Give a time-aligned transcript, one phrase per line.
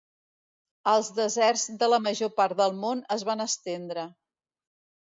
[0.91, 4.09] Els deserts de la major part del món es van estendre.